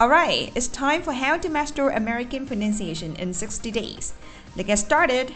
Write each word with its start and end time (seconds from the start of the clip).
Alright, 0.00 0.52
it's 0.54 0.68
time 0.68 1.02
for 1.02 1.12
how 1.12 1.36
to 1.38 1.48
master 1.48 1.88
American 1.88 2.46
pronunciation 2.46 3.16
in 3.16 3.34
60 3.34 3.72
days. 3.72 4.12
Let's 4.54 4.68
get 4.68 4.78
started! 4.78 5.26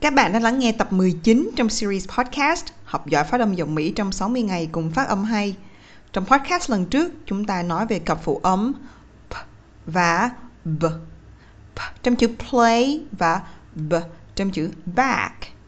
Các 0.00 0.14
bạn 0.14 0.32
đã 0.32 0.38
lắng 0.40 0.58
nghe 0.58 0.72
tập 0.72 0.92
19 0.92 1.50
trong 1.56 1.68
series 1.68 2.08
podcast 2.08 2.64
Học 2.84 3.06
giỏi 3.06 3.24
phát 3.24 3.40
âm 3.40 3.54
giọng 3.54 3.74
Mỹ 3.74 3.92
trong 3.96 4.12
60 4.12 4.42
ngày 4.42 4.68
cùng 4.72 4.90
phát 4.90 5.08
âm 5.08 5.24
hay. 5.24 5.56
Trong 6.12 6.24
podcast 6.24 6.70
lần 6.70 6.86
trước, 6.86 7.12
chúng 7.26 7.44
ta 7.44 7.62
nói 7.62 7.86
về 7.86 7.98
cặp 7.98 8.18
phụ 8.22 8.40
âm 8.42 8.72
p 9.30 9.34
và 9.86 10.30
b. 10.64 10.84
P 11.76 11.78
trong 12.02 12.16
chữ 12.16 12.28
play 12.50 13.00
và 13.18 13.40
b 13.74 13.94
trong 14.34 14.50
chữ 14.50 14.70
back. 14.96 15.59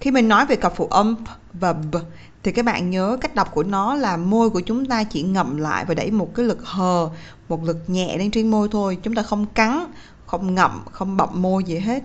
Khi 0.00 0.10
mình 0.10 0.28
nói 0.28 0.46
về 0.46 0.56
cặp 0.56 0.72
phụ 0.76 0.86
âm 0.86 1.16
p 1.16 1.28
và 1.52 1.72
b 1.72 1.96
thì 2.42 2.52
các 2.52 2.64
bạn 2.64 2.90
nhớ 2.90 3.18
cách 3.20 3.34
đọc 3.34 3.50
của 3.54 3.62
nó 3.62 3.94
là 3.94 4.16
môi 4.16 4.50
của 4.50 4.60
chúng 4.60 4.86
ta 4.86 5.04
chỉ 5.04 5.22
ngậm 5.22 5.56
lại 5.56 5.84
và 5.84 5.94
đẩy 5.94 6.10
một 6.10 6.34
cái 6.34 6.46
lực 6.46 6.64
hờ, 6.64 7.10
một 7.48 7.64
lực 7.64 7.78
nhẹ 7.86 8.18
lên 8.18 8.30
trên 8.30 8.50
môi 8.50 8.68
thôi. 8.72 8.98
Chúng 9.02 9.14
ta 9.14 9.22
không 9.22 9.46
cắn, 9.46 9.84
không 10.26 10.54
ngậm, 10.54 10.84
không 10.92 11.16
bậm 11.16 11.42
môi 11.42 11.64
gì 11.64 11.78
hết. 11.78 12.04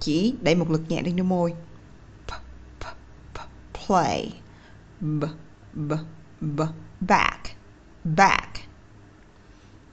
Chỉ 0.00 0.34
đẩy 0.40 0.54
một 0.54 0.70
lực 0.70 0.82
nhẹ 0.88 1.02
lên 1.02 1.16
trên 1.16 1.28
môi. 1.28 1.54
P, 2.26 2.30
p, 2.80 2.84
p, 3.34 3.38
play. 3.86 4.32
B, 5.00 5.24
b, 5.72 5.92
b, 6.40 6.60
back. 7.00 7.40
Back. 8.04 8.48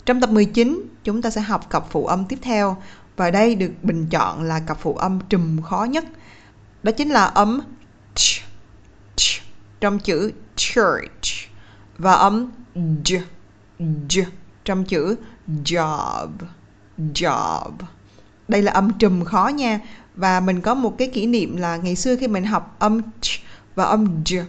Trong 0.06 0.22
tập 0.22 0.30
19, 0.30 0.82
chúng 1.04 1.22
ta 1.22 1.30
sẽ 1.30 1.42
học 1.42 1.70
cặp 1.70 1.84
phụ 1.90 2.06
âm 2.06 2.26
tiếp 2.26 2.40
theo 2.42 2.78
và 3.16 3.32
đây 3.32 3.56
được 3.56 3.72
bình 3.84 4.08
chọn 4.10 4.44
là 4.44 4.60
cặp 4.60 4.78
phụ 4.80 4.96
âm 4.96 5.20
trùm 5.30 5.62
khó 5.62 5.84
nhất– 5.84 6.06
đó 6.84 6.92
chính 6.92 7.10
là 7.10 7.26
âm 7.26 7.62
ch, 8.16 8.42
ch 9.16 9.42
trong 9.80 10.00
chữ 10.00 10.32
church 10.56 11.50
và 11.98 12.14
âm 12.14 12.52
j, 12.76 13.22
j 13.80 14.24
trong 14.66 14.86
chữ 14.86 15.16
job, 15.64 16.30
job. 16.98 17.72
Đây 18.48 18.62
là 18.62 18.72
âm 18.72 18.92
trùm 19.00 19.24
khó 19.24 19.48
nha. 19.48 19.80
Và 20.16 20.40
mình 20.40 20.62
có 20.62 20.74
một 20.74 20.98
cái 20.98 21.08
kỷ 21.08 21.26
niệm 21.26 21.58
là 21.58 21.78
ngày 21.78 21.96
xưa 21.96 22.16
khi 22.16 22.28
mình 22.28 22.44
học 22.44 22.76
âm 22.80 23.02
ch 23.22 23.30
và 23.76 23.84
âm 23.84 24.24
j, 24.24 24.44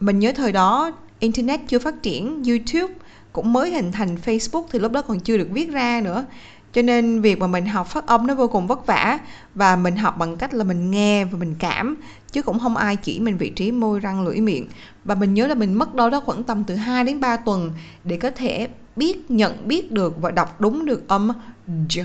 mình 0.00 0.18
nhớ 0.18 0.32
thời 0.36 0.52
đó 0.52 0.90
internet 1.18 1.60
chưa 1.68 1.78
phát 1.78 1.94
triển, 2.02 2.42
YouTube 2.44 2.94
cũng 3.32 3.52
mới 3.52 3.70
hình 3.70 3.92
thành 3.92 4.16
Facebook 4.24 4.66
thì 4.70 4.78
lúc 4.78 4.92
đó 4.92 5.02
còn 5.02 5.20
chưa 5.20 5.38
được 5.38 5.48
viết 5.50 5.70
ra 5.70 6.00
nữa 6.04 6.24
cho 6.72 6.82
nên 6.82 7.20
việc 7.20 7.38
mà 7.38 7.46
mình 7.46 7.66
học 7.66 7.86
phát 7.86 8.06
âm 8.06 8.26
nó 8.26 8.34
vô 8.34 8.48
cùng 8.48 8.66
vất 8.66 8.86
vả 8.86 9.18
và 9.54 9.76
mình 9.76 9.96
học 9.96 10.18
bằng 10.18 10.36
cách 10.36 10.54
là 10.54 10.64
mình 10.64 10.90
nghe 10.90 11.24
và 11.24 11.38
mình 11.38 11.54
cảm, 11.58 11.96
chứ 12.32 12.42
cũng 12.42 12.58
không 12.58 12.76
ai 12.76 12.96
chỉ 12.96 13.20
mình 13.20 13.38
vị 13.38 13.50
trí 13.50 13.72
môi, 13.72 14.00
răng, 14.00 14.24
lưỡi, 14.24 14.40
miệng 14.40 14.68
và 15.04 15.14
mình 15.14 15.34
nhớ 15.34 15.46
là 15.46 15.54
mình 15.54 15.74
mất 15.74 15.94
đâu 15.94 16.10
đó 16.10 16.20
khoảng 16.20 16.44
tầm 16.44 16.64
từ 16.64 16.74
2 16.74 17.04
đến 17.04 17.20
3 17.20 17.36
tuần 17.36 17.72
để 18.04 18.16
có 18.16 18.30
thể 18.30 18.68
biết, 18.96 19.30
nhận 19.30 19.68
biết 19.68 19.92
được 19.92 20.14
và 20.20 20.30
đọc 20.30 20.60
đúng 20.60 20.86
được 20.86 21.08
âm 21.08 21.30
j 21.68 22.04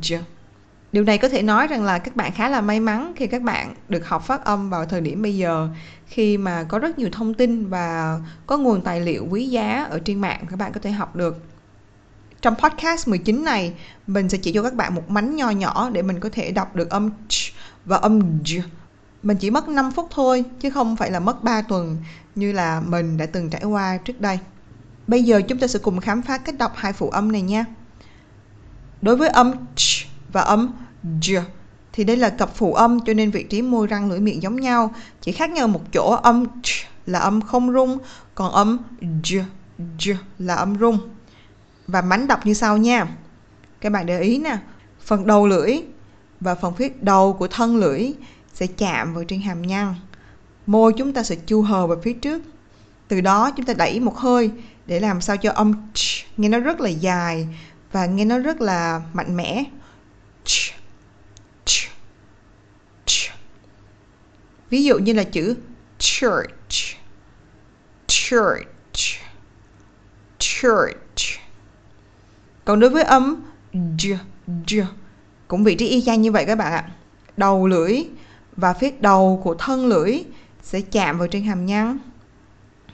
j 0.00 0.18
Điều 0.92 1.04
này 1.04 1.18
có 1.18 1.28
thể 1.28 1.42
nói 1.42 1.66
rằng 1.66 1.84
là 1.84 1.98
các 1.98 2.16
bạn 2.16 2.32
khá 2.32 2.48
là 2.48 2.60
may 2.60 2.80
mắn 2.80 3.12
khi 3.16 3.26
các 3.26 3.42
bạn 3.42 3.74
được 3.88 4.08
học 4.08 4.26
phát 4.26 4.44
âm 4.44 4.70
vào 4.70 4.86
thời 4.86 5.00
điểm 5.00 5.22
bây 5.22 5.36
giờ, 5.36 5.68
khi 6.06 6.36
mà 6.36 6.64
có 6.64 6.78
rất 6.78 6.98
nhiều 6.98 7.08
thông 7.12 7.34
tin 7.34 7.66
và 7.66 8.18
có 8.46 8.58
nguồn 8.58 8.80
tài 8.80 9.00
liệu 9.00 9.26
quý 9.30 9.46
giá 9.46 9.86
ở 9.90 9.98
trên 9.98 10.20
mạng 10.20 10.44
các 10.50 10.58
bạn 10.58 10.72
có 10.72 10.80
thể 10.80 10.90
học 10.90 11.16
được. 11.16 11.51
Trong 12.42 12.54
podcast 12.54 13.08
19 13.08 13.44
này, 13.44 13.72
mình 14.06 14.28
sẽ 14.28 14.38
chỉ 14.38 14.52
cho 14.52 14.62
các 14.62 14.74
bạn 14.74 14.94
một 14.94 15.10
mánh 15.10 15.36
nho 15.36 15.50
nhỏ 15.50 15.90
để 15.92 16.02
mình 16.02 16.20
có 16.20 16.28
thể 16.32 16.50
đọc 16.50 16.76
được 16.76 16.90
âm 16.90 17.10
ch 17.28 17.34
và 17.84 17.96
âm 17.96 18.42
j. 18.44 18.60
Mình 19.22 19.36
chỉ 19.36 19.50
mất 19.50 19.68
5 19.68 19.90
phút 19.90 20.08
thôi, 20.10 20.44
chứ 20.60 20.70
không 20.70 20.96
phải 20.96 21.10
là 21.10 21.20
mất 21.20 21.44
3 21.44 21.62
tuần 21.62 21.96
như 22.34 22.52
là 22.52 22.80
mình 22.80 23.16
đã 23.16 23.26
từng 23.26 23.50
trải 23.50 23.64
qua 23.64 23.96
trước 23.96 24.20
đây. 24.20 24.38
Bây 25.06 25.22
giờ 25.22 25.40
chúng 25.48 25.58
ta 25.58 25.66
sẽ 25.66 25.78
cùng 25.78 26.00
khám 26.00 26.22
phá 26.22 26.38
cách 26.38 26.58
đọc 26.58 26.72
hai 26.76 26.92
phụ 26.92 27.10
âm 27.10 27.32
này 27.32 27.42
nha. 27.42 27.64
Đối 29.02 29.16
với 29.16 29.28
âm 29.28 29.52
ch 29.76 30.06
và 30.32 30.40
âm 30.40 30.72
j 31.20 31.42
thì 31.92 32.04
đây 32.04 32.16
là 32.16 32.28
cặp 32.28 32.54
phụ 32.54 32.74
âm 32.74 33.00
cho 33.06 33.14
nên 33.14 33.30
vị 33.30 33.42
trí 33.42 33.62
môi 33.62 33.86
răng 33.86 34.10
lưỡi 34.10 34.20
miệng 34.20 34.42
giống 34.42 34.56
nhau, 34.56 34.94
chỉ 35.20 35.32
khác 35.32 35.50
nhau 35.50 35.68
một 35.68 35.92
chỗ 35.92 36.10
âm 36.22 36.46
ch 36.62 36.70
là 37.06 37.18
âm 37.18 37.40
không 37.40 37.72
rung, 37.72 37.98
còn 38.34 38.52
âm 38.52 38.78
j, 39.00 39.42
j 39.98 40.14
là 40.38 40.54
âm 40.54 40.78
rung 40.78 40.98
và 41.86 42.02
mánh 42.02 42.26
đọc 42.26 42.46
như 42.46 42.54
sau 42.54 42.76
nha. 42.76 43.06
Các 43.80 43.92
bạn 43.92 44.06
để 44.06 44.20
ý 44.20 44.38
nè 44.38 44.58
phần 45.00 45.26
đầu 45.26 45.46
lưỡi 45.46 45.76
và 46.40 46.54
phần 46.54 46.74
phía 46.74 46.88
đầu 47.00 47.32
của 47.32 47.48
thân 47.48 47.76
lưỡi 47.76 48.12
sẽ 48.54 48.66
chạm 48.66 49.14
vào 49.14 49.24
trên 49.24 49.40
hàm 49.40 49.62
nhăn. 49.62 49.94
Môi 50.66 50.92
chúng 50.98 51.12
ta 51.12 51.22
sẽ 51.22 51.36
chu 51.46 51.62
hờ 51.62 51.86
vào 51.86 51.98
phía 52.02 52.12
trước. 52.12 52.42
Từ 53.08 53.20
đó 53.20 53.50
chúng 53.56 53.66
ta 53.66 53.74
đẩy 53.74 54.00
một 54.00 54.16
hơi 54.18 54.50
để 54.86 55.00
làm 55.00 55.20
sao 55.20 55.36
cho 55.36 55.52
âm 55.52 55.72
ch, 55.94 56.00
nghe 56.36 56.48
nó 56.48 56.58
rất 56.58 56.80
là 56.80 56.88
dài 56.88 57.48
và 57.92 58.06
nghe 58.06 58.24
nó 58.24 58.38
rất 58.38 58.60
là 58.60 59.02
mạnh 59.12 59.36
mẽ. 59.36 59.64
Ch, 60.44 60.74
ch, 61.64 61.88
ch. 63.06 63.30
ví 64.70 64.84
dụ 64.84 64.98
như 64.98 65.12
là 65.12 65.24
chữ 65.24 65.56
church 65.98 66.96
church 68.06 69.20
church 70.38 71.31
còn 72.64 72.80
đối 72.80 72.90
với 72.90 73.02
âm 73.02 73.42
j, 73.72 74.16
j 74.66 74.84
cũng 75.48 75.64
vị 75.64 75.74
trí 75.74 75.88
y 75.88 76.02
chang 76.02 76.22
như 76.22 76.32
vậy 76.32 76.44
các 76.46 76.58
bạn 76.58 76.72
ạ. 76.72 76.90
Đầu 77.36 77.66
lưỡi 77.66 78.04
và 78.56 78.72
phía 78.72 78.90
đầu 79.00 79.40
của 79.44 79.54
thân 79.54 79.86
lưỡi 79.86 80.22
sẽ 80.62 80.80
chạm 80.80 81.18
vào 81.18 81.28
trên 81.28 81.44
hàm 81.44 81.66
nhăn. 81.66 81.98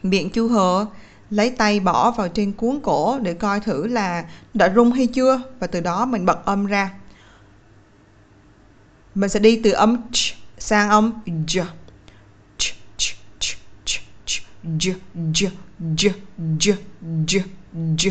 Miệng 0.02 0.30
chu 0.30 0.48
hờ 0.48 0.86
lấy 1.30 1.50
tay 1.50 1.80
bỏ 1.80 2.10
vào 2.10 2.28
trên 2.28 2.52
cuốn 2.52 2.80
cổ 2.82 3.18
để 3.18 3.34
coi 3.34 3.60
thử 3.60 3.86
là 3.86 4.24
đã 4.54 4.72
rung 4.74 4.92
hay 4.92 5.06
chưa 5.06 5.40
và 5.60 5.66
từ 5.66 5.80
đó 5.80 6.06
mình 6.06 6.26
bật 6.26 6.44
âm 6.44 6.66
ra. 6.66 6.90
Mình 9.14 9.30
sẽ 9.30 9.40
đi 9.40 9.60
từ 9.64 9.70
âm 9.70 9.96
ch 10.12 10.34
sang 10.58 10.90
âm 10.90 11.12
j 11.26 11.64
ch 12.58 12.74
ch 12.96 13.14
ch 13.38 13.56
ch 13.84 14.00
ch 14.26 14.42
j 14.64 14.92
j 15.14 15.48
j 15.96 16.10
j 16.38 16.72
j 17.26 17.40
j 17.74 18.10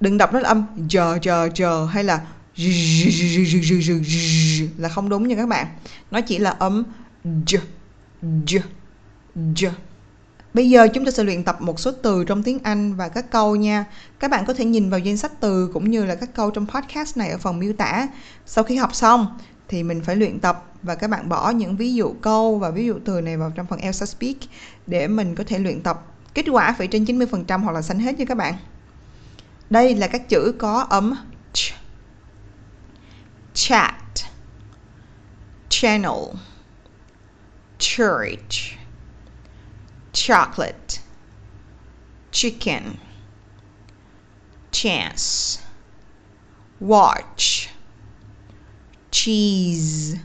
đừng 0.00 0.18
đọc 0.18 0.32
nó 0.32 0.40
là 0.40 0.48
âm 0.48 0.66
chờ 0.88 1.18
chờ 1.22 1.48
chờ 1.54 1.84
hay 1.84 2.04
là 2.04 2.20
là 4.78 4.88
không 4.88 5.08
đúng 5.08 5.28
nha 5.28 5.36
các 5.36 5.48
bạn 5.48 5.66
nó 6.10 6.20
chỉ 6.20 6.38
là 6.38 6.50
âm 6.50 6.84
j 7.24 7.58
j 8.22 8.60
j 9.36 9.70
Bây 10.54 10.70
giờ 10.70 10.88
chúng 10.94 11.04
ta 11.04 11.10
sẽ 11.10 11.24
luyện 11.24 11.44
tập 11.44 11.60
một 11.60 11.80
số 11.80 11.92
từ 11.92 12.24
trong 12.24 12.42
tiếng 12.42 12.58
Anh 12.62 12.94
và 12.94 13.08
các 13.08 13.30
câu 13.30 13.56
nha. 13.56 13.84
Các 14.18 14.30
bạn 14.30 14.44
có 14.46 14.54
thể 14.54 14.64
nhìn 14.64 14.90
vào 14.90 15.00
danh 15.00 15.16
sách 15.16 15.32
từ 15.40 15.70
cũng 15.72 15.90
như 15.90 16.04
là 16.04 16.14
các 16.14 16.34
câu 16.34 16.50
trong 16.50 16.66
podcast 16.66 17.16
này 17.16 17.30
ở 17.30 17.38
phần 17.38 17.58
miêu 17.58 17.72
tả. 17.72 18.08
Sau 18.46 18.64
khi 18.64 18.76
học 18.76 18.94
xong 18.94 19.38
thì 19.68 19.82
mình 19.82 20.00
phải 20.00 20.16
luyện 20.16 20.40
tập 20.40 20.64
và 20.82 20.94
các 20.94 21.10
bạn 21.10 21.28
bỏ 21.28 21.50
những 21.50 21.76
ví 21.76 21.94
dụ 21.94 22.14
câu 22.20 22.58
và 22.58 22.70
ví 22.70 22.86
dụ 22.86 22.94
từ 23.04 23.20
này 23.20 23.36
vào 23.36 23.52
trong 23.54 23.66
phần 23.66 23.78
Elsa 23.78 24.06
Speak 24.06 24.36
để 24.86 25.08
mình 25.08 25.34
có 25.34 25.44
thể 25.46 25.58
luyện 25.58 25.82
tập. 25.82 26.04
Kết 26.34 26.44
quả 26.52 26.74
phải 26.78 26.86
trên 26.86 27.04
90% 27.04 27.58
hoặc 27.58 27.72
là 27.72 27.82
xanh 27.82 27.98
hết 27.98 28.18
nha 28.18 28.24
các 28.24 28.36
bạn. 28.36 28.54
Đây 29.70 29.94
là 29.94 30.06
các 30.06 30.28
chữ 30.28 30.54
có 30.58 30.86
âm 30.90 31.14
ch. 31.52 31.72
Chat. 33.54 33.94
Channel. 35.68 36.34
Church. 37.78 38.78
Chocolate. 40.12 41.00
Chicken. 42.32 42.82
Chance 44.70 45.60
watch. 46.80 47.68
Cheese. 49.10 50.18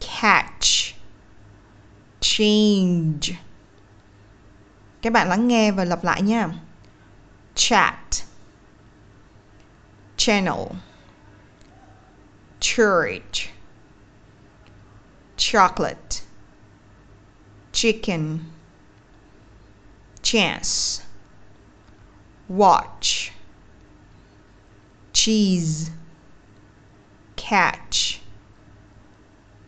Catch. 0.00 0.94
Change. 2.20 3.38
Các 5.02 5.12
bạn 5.12 5.28
lắng 5.28 5.48
nghe 5.48 5.72
và 5.72 5.84
lặp 5.84 6.04
lại 6.04 6.22
nha 6.22 6.48
chat 7.54 8.24
channel, 10.16 10.76
church, 12.58 13.50
chocolate, 15.36 16.22
chicken, 17.72 18.50
chance, 20.22 21.02
watch, 22.48 23.32
cheese, 25.12 25.90
catch, 27.36 28.20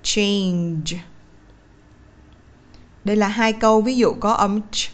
change. 0.03 0.95
Đây 3.05 3.17
là 3.17 3.29
hai 3.29 3.53
câu 3.53 3.83
ví 3.83 3.97
dụ 3.97 4.15
có 4.21 4.33
âm 4.33 4.61
ch 4.73 4.91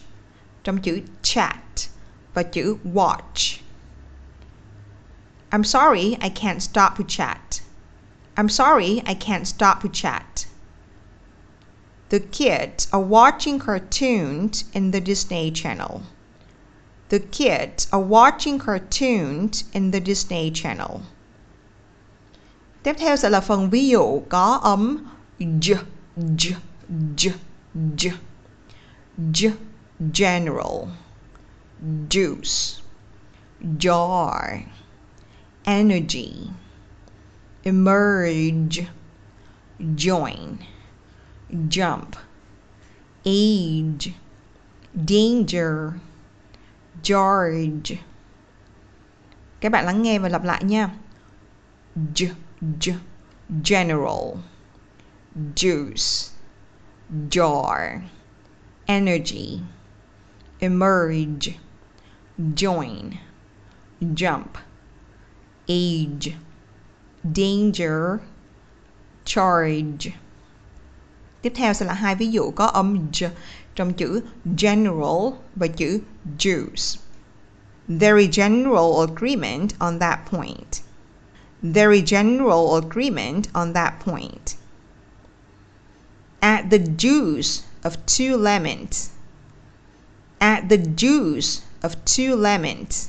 trong 0.63 0.81
chữ 0.81 1.01
chat. 1.21 1.57
Và 2.33 2.43
chữ 2.43 2.75
watch 2.93 3.59
I'm 5.51 5.63
sorry 5.63 6.17
I 6.21 6.29
can't 6.29 6.59
stop 6.59 6.97
to 6.97 7.03
chat 7.07 7.39
I'm 8.35 8.49
sorry 8.49 9.01
I 9.05 9.15
can't 9.15 9.45
stop 9.45 9.83
to 9.83 9.89
chat 9.93 10.25
The 12.13 12.19
kids 12.19 12.87
are 12.91 13.01
watching 13.01 13.57
cartoons 13.57 14.65
in 14.73 14.91
the 14.91 14.99
Disney 14.99 15.49
Channel. 15.49 16.03
The 17.09 17.19
kids 17.19 17.87
are 17.91 17.99
watching 17.99 18.59
cartoons 18.59 19.63
in 19.73 19.89
the 19.89 19.99
Disney 19.99 20.51
Channel. 20.51 21.01
Tiếp 22.83 22.95
theo 22.97 23.15
sẽ 23.15 23.29
là 23.29 23.41
phần 23.41 23.69
ví 23.69 23.87
dụ 23.87 24.23
có 24.29 24.59
âm 24.63 25.05
j, 25.39 25.75
j, 26.17 26.53
j, 27.15 27.31
j, 27.95 28.11
j, 29.31 29.51
general, 30.13 30.87
juice, 32.07 32.81
jar, 33.77 34.65
energy, 35.65 36.49
emerge, 37.65 38.87
join, 39.95 40.59
jump, 41.67 42.15
age, 43.25 44.13
danger, 45.05 45.99
George. 47.03 47.99
Các 49.59 49.71
bạn 49.71 49.85
lắng 49.85 50.01
nghe 50.01 50.19
và 50.19 50.29
lặp 50.29 50.43
lại 50.43 50.63
nha. 50.63 50.89
J, 52.15 52.29
j, 52.79 52.93
general, 53.63 54.37
juice, 55.55 56.31
jar, 57.29 58.01
energy, 58.85 59.59
emerge, 60.59 61.57
join, 62.37 63.19
jump, 64.01 64.57
age, 65.67 66.35
danger, 67.23 68.19
charge. 69.25 70.13
Tiếp 71.41 71.53
theo 71.55 71.73
sẽ 71.73 71.85
là 71.85 71.93
hai 71.93 72.15
ví 72.15 72.31
dụ 72.31 72.51
có 72.51 72.65
âm 72.65 73.11
j 73.11 73.29
trong 73.75 73.93
chữ 73.93 74.21
general 74.57 75.33
và 75.55 75.67
chữ 75.67 75.99
juice. 76.39 76.97
Is 77.87 78.37
general 78.37 79.09
agreement 79.09 79.79
on 79.79 79.99
that 79.99 80.19
point. 80.31 80.81
Is 81.61 82.11
general 82.11 82.83
agreement 82.83 83.53
on 83.53 83.73
that 83.73 83.93
point. 84.05 84.55
Add 86.39 86.69
the 86.71 86.77
juice 86.97 87.63
of 87.83 87.91
two 88.05 88.37
lemons. 88.37 89.09
Add 90.39 90.69
the 90.69 90.77
juice 90.97 91.61
of 91.83 91.89
two 92.05 92.41
lemons. 92.41 93.07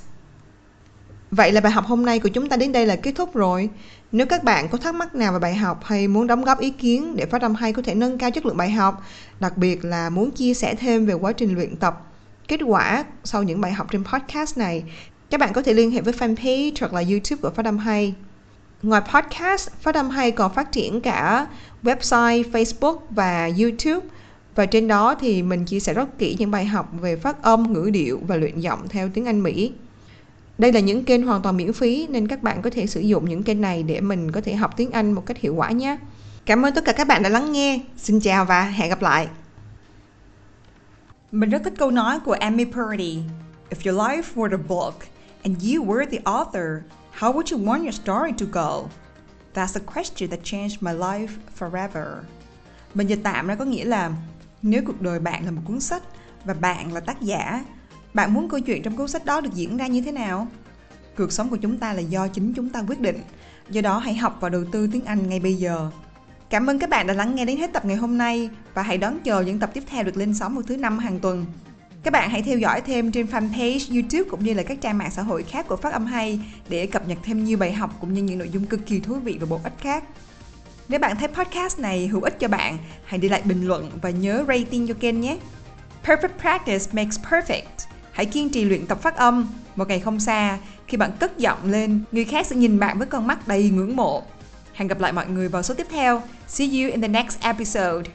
Vậy 1.30 1.52
là 1.52 1.60
bài 1.60 1.72
học 1.72 1.84
hôm 1.86 2.06
nay 2.06 2.18
của 2.18 2.28
chúng 2.28 2.48
ta 2.48 2.56
đến 2.56 2.72
đây 2.72 2.86
là 2.86 2.96
kết 2.96 3.12
thúc 3.16 3.34
rồi. 3.34 3.70
Nếu 4.12 4.26
các 4.26 4.44
bạn 4.44 4.68
có 4.68 4.78
thắc 4.78 4.94
mắc 4.94 5.14
nào 5.14 5.32
về 5.32 5.38
bài 5.38 5.54
học 5.54 5.80
hay 5.84 6.08
muốn 6.08 6.26
đóng 6.26 6.44
góp 6.44 6.60
ý 6.60 6.70
kiến 6.70 7.16
để 7.16 7.26
phát 7.26 7.42
âm 7.42 7.54
hay 7.54 7.72
có 7.72 7.82
thể 7.82 7.94
nâng 7.94 8.18
cao 8.18 8.30
chất 8.30 8.46
lượng 8.46 8.56
bài 8.56 8.70
học, 8.70 9.02
đặc 9.40 9.56
biệt 9.56 9.84
là 9.84 10.10
muốn 10.10 10.30
chia 10.30 10.54
sẻ 10.54 10.74
thêm 10.74 11.06
về 11.06 11.14
quá 11.14 11.32
trình 11.32 11.54
luyện 11.54 11.76
tập, 11.76 12.12
kết 12.48 12.60
quả 12.66 13.04
sau 13.24 13.42
những 13.42 13.60
bài 13.60 13.72
học 13.72 13.86
trên 13.90 14.04
podcast 14.04 14.58
này, 14.58 14.84
các 15.30 15.40
bạn 15.40 15.52
có 15.52 15.62
thể 15.62 15.74
liên 15.74 15.90
hệ 15.90 16.00
với 16.00 16.14
fanpage 16.14 16.72
hoặc 16.80 16.92
là 16.92 17.02
YouTube 17.10 17.40
của 17.42 17.50
Phát 17.50 17.64
âm 17.64 17.78
hay. 17.78 18.14
Ngoài 18.82 19.02
podcast, 19.14 19.70
Phát 19.80 19.94
âm 19.94 20.10
hay 20.10 20.30
còn 20.30 20.54
phát 20.54 20.72
triển 20.72 21.00
cả 21.00 21.46
website, 21.82 22.50
Facebook 22.50 22.98
và 23.10 23.50
YouTube. 23.60 24.06
Và 24.54 24.66
trên 24.66 24.88
đó 24.88 25.14
thì 25.14 25.42
mình 25.42 25.64
chia 25.64 25.80
sẻ 25.80 25.94
rất 25.94 26.18
kỹ 26.18 26.36
những 26.38 26.50
bài 26.50 26.64
học 26.64 26.88
về 27.00 27.16
phát 27.16 27.42
âm, 27.42 27.72
ngữ 27.72 27.90
điệu 27.92 28.20
và 28.26 28.36
luyện 28.36 28.60
giọng 28.60 28.88
theo 28.88 29.08
tiếng 29.14 29.24
Anh 29.24 29.42
Mỹ. 29.42 29.72
Đây 30.58 30.72
là 30.72 30.80
những 30.80 31.04
kênh 31.04 31.26
hoàn 31.26 31.42
toàn 31.42 31.56
miễn 31.56 31.72
phí 31.72 32.06
nên 32.10 32.28
các 32.28 32.42
bạn 32.42 32.62
có 32.62 32.70
thể 32.70 32.86
sử 32.86 33.00
dụng 33.00 33.28
những 33.28 33.42
kênh 33.42 33.60
này 33.60 33.82
để 33.82 34.00
mình 34.00 34.32
có 34.32 34.40
thể 34.40 34.54
học 34.54 34.74
tiếng 34.76 34.90
Anh 34.90 35.12
một 35.12 35.26
cách 35.26 35.38
hiệu 35.38 35.54
quả 35.54 35.70
nhé. 35.70 35.96
Cảm 36.46 36.66
ơn 36.66 36.74
tất 36.74 36.84
cả 36.84 36.92
các 36.92 37.06
bạn 37.06 37.22
đã 37.22 37.28
lắng 37.28 37.52
nghe. 37.52 37.80
Xin 37.96 38.20
chào 38.20 38.44
và 38.44 38.62
hẹn 38.62 38.90
gặp 38.90 39.02
lại. 39.02 39.28
Mình 41.32 41.50
rất 41.50 41.62
thích 41.64 41.74
câu 41.78 41.90
nói 41.90 42.20
của 42.20 42.32
Amy 42.32 42.64
Purdy. 42.64 43.18
If 43.70 43.92
your 43.92 44.00
life 44.00 44.22
were 44.34 44.50
a 44.52 44.62
book 44.68 44.94
and 45.42 45.56
you 45.64 45.84
were 45.84 46.06
the 46.10 46.18
author, 46.24 46.82
how 47.18 47.32
would 47.32 47.56
you 47.56 47.64
want 47.66 47.82
your 47.82 47.94
story 47.94 48.32
to 48.38 48.46
go? 48.52 48.88
That's 49.54 49.80
a 49.80 49.92
question 49.94 50.30
that 50.30 50.40
changed 50.44 50.76
my 50.80 50.92
life 50.92 51.28
forever. 51.58 52.06
Mình 52.94 53.06
dịch 53.06 53.20
tạm 53.22 53.46
ra 53.46 53.54
có 53.54 53.64
nghĩa 53.64 53.84
là 53.84 54.10
nếu 54.64 54.82
cuộc 54.86 55.02
đời 55.02 55.18
bạn 55.18 55.44
là 55.44 55.50
một 55.50 55.62
cuốn 55.64 55.80
sách 55.80 56.02
và 56.44 56.54
bạn 56.54 56.92
là 56.92 57.00
tác 57.00 57.20
giả 57.20 57.64
bạn 58.14 58.34
muốn 58.34 58.48
câu 58.48 58.60
chuyện 58.60 58.82
trong 58.82 58.96
cuốn 58.96 59.08
sách 59.08 59.24
đó 59.24 59.40
được 59.40 59.54
diễn 59.54 59.76
ra 59.76 59.86
như 59.86 60.00
thế 60.00 60.12
nào? 60.12 60.46
Cuộc 61.16 61.32
sống 61.32 61.48
của 61.48 61.56
chúng 61.56 61.78
ta 61.78 61.92
là 61.92 62.00
do 62.00 62.28
chính 62.28 62.52
chúng 62.54 62.70
ta 62.70 62.84
quyết 62.88 63.00
định. 63.00 63.20
Do 63.70 63.80
đó 63.80 63.98
hãy 63.98 64.14
học 64.14 64.38
và 64.40 64.48
đầu 64.48 64.64
tư 64.72 64.88
tiếng 64.92 65.04
Anh 65.04 65.28
ngay 65.28 65.40
bây 65.40 65.54
giờ. 65.54 65.90
Cảm 66.50 66.70
ơn 66.70 66.78
các 66.78 66.90
bạn 66.90 67.06
đã 67.06 67.14
lắng 67.14 67.34
nghe 67.34 67.44
đến 67.44 67.58
hết 67.58 67.72
tập 67.72 67.84
ngày 67.84 67.96
hôm 67.96 68.18
nay 68.18 68.50
và 68.74 68.82
hãy 68.82 68.98
đón 68.98 69.20
chờ 69.24 69.40
những 69.40 69.58
tập 69.58 69.70
tiếp 69.74 69.82
theo 69.86 70.02
được 70.02 70.16
lên 70.16 70.34
sóng 70.34 70.54
vào 70.54 70.62
thứ 70.62 70.76
năm 70.76 70.98
hàng 70.98 71.20
tuần. 71.20 71.46
Các 72.02 72.12
bạn 72.12 72.30
hãy 72.30 72.42
theo 72.42 72.58
dõi 72.58 72.80
thêm 72.80 73.12
trên 73.12 73.26
fanpage, 73.26 73.94
YouTube 73.94 74.30
cũng 74.30 74.44
như 74.44 74.54
là 74.54 74.62
các 74.62 74.80
trang 74.80 74.98
mạng 74.98 75.10
xã 75.10 75.22
hội 75.22 75.42
khác 75.42 75.68
của 75.68 75.76
Phát 75.76 75.92
âm 75.92 76.06
hay 76.06 76.40
để 76.68 76.86
cập 76.86 77.08
nhật 77.08 77.18
thêm 77.22 77.44
nhiều 77.44 77.58
bài 77.58 77.72
học 77.72 77.96
cũng 78.00 78.14
như 78.14 78.22
những 78.22 78.38
nội 78.38 78.50
dung 78.50 78.66
cực 78.66 78.86
kỳ 78.86 79.00
thú 79.00 79.14
vị 79.14 79.38
và 79.40 79.46
bổ 79.46 79.60
ích 79.64 79.74
khác. 79.80 80.04
Nếu 80.88 81.00
bạn 81.00 81.16
thấy 81.16 81.28
podcast 81.28 81.78
này 81.78 82.06
hữu 82.06 82.22
ích 82.22 82.40
cho 82.40 82.48
bạn, 82.48 82.78
hãy 83.04 83.18
để 83.18 83.28
lại 83.28 83.42
bình 83.44 83.66
luận 83.66 83.90
và 84.02 84.10
nhớ 84.10 84.44
rating 84.48 84.86
cho 84.86 84.94
kênh 85.00 85.20
nhé. 85.20 85.36
Perfect 86.04 86.38
practice 86.40 86.84
makes 86.92 87.18
perfect. 87.30 87.86
Hãy 88.12 88.26
kiên 88.26 88.50
trì 88.50 88.64
luyện 88.64 88.86
tập 88.86 89.02
phát 89.02 89.16
âm. 89.16 89.48
Một 89.76 89.88
ngày 89.88 90.00
không 90.00 90.20
xa, 90.20 90.58
khi 90.86 90.96
bạn 90.96 91.10
cất 91.20 91.38
giọng 91.38 91.58
lên, 91.70 92.00
người 92.12 92.24
khác 92.24 92.46
sẽ 92.46 92.56
nhìn 92.56 92.78
bạn 92.78 92.98
với 92.98 93.06
con 93.06 93.26
mắt 93.26 93.48
đầy 93.48 93.70
ngưỡng 93.70 93.96
mộ. 93.96 94.22
Hẹn 94.74 94.88
gặp 94.88 95.00
lại 95.00 95.12
mọi 95.12 95.26
người 95.26 95.48
vào 95.48 95.62
số 95.62 95.74
tiếp 95.74 95.86
theo. 95.90 96.22
See 96.48 96.66
you 96.66 96.90
in 96.90 97.00
the 97.00 97.08
next 97.08 97.40
episode. 97.40 98.10